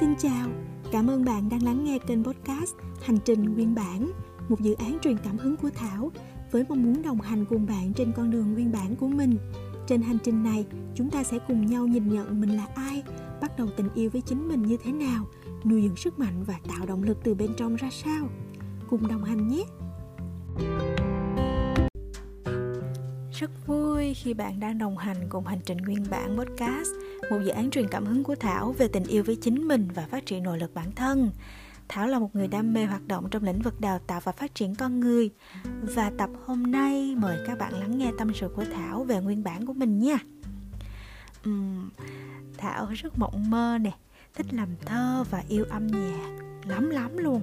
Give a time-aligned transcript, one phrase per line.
[0.00, 0.48] xin chào.
[0.92, 4.12] Cảm ơn bạn đang lắng nghe kênh podcast Hành trình nguyên bản,
[4.48, 6.10] một dự án truyền cảm hứng của Thảo
[6.50, 9.38] với mong muốn đồng hành cùng bạn trên con đường nguyên bản của mình.
[9.86, 13.02] Trên hành trình này, chúng ta sẽ cùng nhau nhìn nhận mình là ai,
[13.40, 15.26] bắt đầu tình yêu với chính mình như thế nào,
[15.64, 18.28] nuôi dưỡng sức mạnh và tạo động lực từ bên trong ra sao.
[18.90, 19.64] Cùng đồng hành nhé.
[23.40, 26.88] Rất vui khi bạn đang đồng hành cùng hành trình nguyên bản podcast,
[27.30, 30.06] một dự án truyền cảm hứng của Thảo về tình yêu với chính mình và
[30.10, 31.30] phát triển nội lực bản thân.
[31.88, 34.54] Thảo là một người đam mê hoạt động trong lĩnh vực đào tạo và phát
[34.54, 35.30] triển con người.
[35.82, 39.44] Và tập hôm nay mời các bạn lắng nghe tâm sự của Thảo về nguyên
[39.44, 40.18] bản của mình nha.
[41.48, 41.88] Uhm,
[42.58, 43.92] Thảo rất mộng mơ nè,
[44.34, 46.30] thích làm thơ và yêu âm nhạc
[46.66, 47.42] lắm lắm luôn.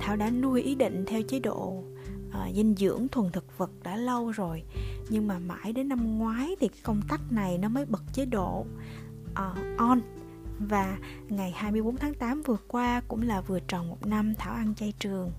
[0.00, 1.84] Thảo đã nuôi ý định theo chế độ
[2.32, 4.62] à, dinh dưỡng thuần thực vật đã lâu rồi
[5.10, 8.24] nhưng mà mãi đến năm ngoái thì cái công tắc này nó mới bật chế
[8.26, 8.66] độ
[9.32, 10.00] uh, on.
[10.58, 14.74] Và ngày 24 tháng 8 vừa qua cũng là vừa tròn một năm Thảo ăn
[14.74, 15.32] chay trường.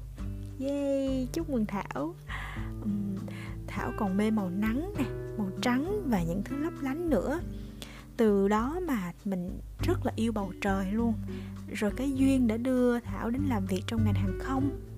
[0.60, 2.16] Yay, chúc mừng Thảo.
[2.84, 3.16] Um,
[3.68, 5.06] Thảo còn mê màu nắng nè,
[5.38, 7.40] màu trắng và những thứ lấp lánh nữa.
[8.18, 11.14] Từ đó mà mình rất là yêu bầu trời luôn.
[11.74, 14.91] Rồi cái duyên đã đưa Thảo đến làm việc trong ngành hàng không.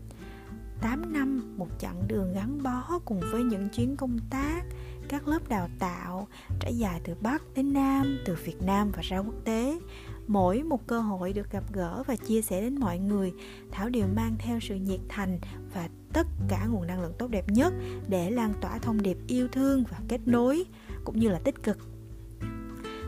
[0.84, 4.62] 8 năm một chặng đường gắn bó cùng với những chuyến công tác
[5.08, 6.28] các lớp đào tạo
[6.59, 9.80] trải dài từ Bắc đến Nam, từ Việt Nam và ra quốc tế.
[10.28, 13.34] Mỗi một cơ hội được gặp gỡ và chia sẻ đến mọi người,
[13.72, 15.39] Thảo đều mang theo sự nhiệt thành
[15.73, 17.73] và tất cả nguồn năng lượng tốt đẹp nhất
[18.08, 20.66] để lan tỏa thông điệp yêu thương và kết nối
[21.04, 21.78] cũng như là tích cực.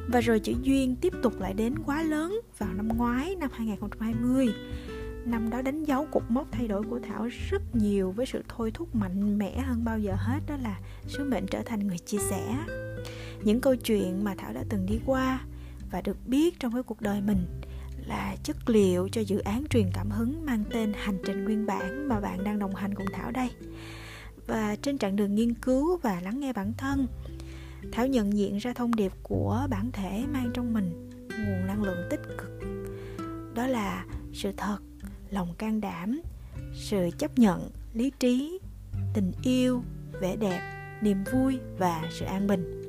[0.07, 4.53] Và rồi chữ duyên tiếp tục lại đến quá lớn vào năm ngoái năm 2020
[5.25, 8.71] năm đó đánh dấu cột mốc thay đổi của thảo rất nhiều với sự thôi
[8.73, 12.17] thúc mạnh mẽ hơn bao giờ hết, đó là sứ mệnh trở thành người chia
[12.17, 12.57] sẻ.
[13.43, 15.39] Những câu chuyện mà thảo đã từng đi qua
[15.91, 17.45] và được biết trong cái cuộc đời mình
[18.07, 22.07] là chất liệu cho dự án truyền cảm hứng mang tên hành trình nguyên bản
[22.07, 23.49] mà bạn đang đồng hành cùng thảo đây.
[24.47, 27.07] Và trên chặng đường nghiên cứu và lắng nghe bản thân,
[27.91, 32.07] thảo nhận diện ra thông điệp của bản thể mang trong mình nguồn năng lượng
[32.09, 32.59] tích cực.
[33.55, 34.77] Đó là sự thật
[35.29, 36.21] lòng can đảm,
[36.73, 38.59] sự chấp nhận, lý trí,
[39.13, 39.83] tình yêu,
[40.21, 40.61] vẻ đẹp,
[41.01, 42.81] niềm vui và sự an bình.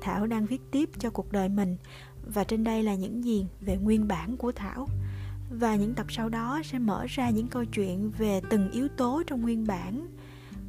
[0.00, 1.76] Thảo đang viết tiếp cho cuộc đời mình
[2.26, 4.88] và trên đây là những gì về nguyên bản của thảo.
[5.50, 9.22] Và những tập sau đó sẽ mở ra những câu chuyện về từng yếu tố
[9.26, 10.06] trong nguyên bản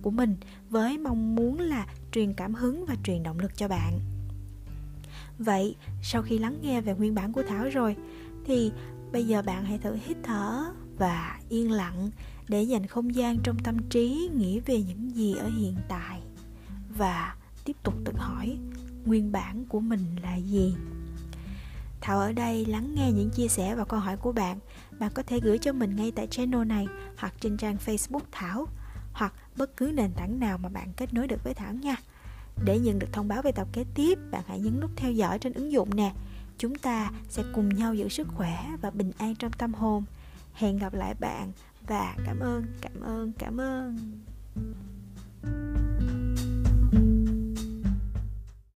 [0.01, 0.35] của mình
[0.69, 3.99] với mong muốn là truyền cảm hứng và truyền động lực cho bạn.
[5.39, 7.95] Vậy, sau khi lắng nghe về nguyên bản của thảo rồi,
[8.45, 8.71] thì
[9.11, 10.63] bây giờ bạn hãy thử hít thở
[10.97, 12.09] và yên lặng
[12.47, 16.21] để dành không gian trong tâm trí nghĩ về những gì ở hiện tại
[16.97, 18.57] và tiếp tục tự hỏi
[19.05, 20.75] nguyên bản của mình là gì.
[22.01, 24.59] Thảo ở đây lắng nghe những chia sẻ và câu hỏi của bạn.
[24.99, 26.87] Bạn có thể gửi cho mình ngay tại channel này
[27.17, 28.67] Hoặc trên trang Facebook Thảo
[29.13, 31.95] Hoặc bất cứ nền tảng nào mà bạn kết nối được với Thảo nha.
[32.65, 35.39] Để nhận được thông báo về tập kế tiếp, Bạn hãy nhấn nút theo dõi
[35.39, 36.13] trên ứng dụng nè.
[36.59, 40.03] Chúng ta sẽ cùng nhau giữ sức khỏe và bình an trong tâm hồn.
[40.53, 41.51] Hẹn gặp lại bạn
[41.87, 43.97] và cảm ơn cảm ơn cảm ơn.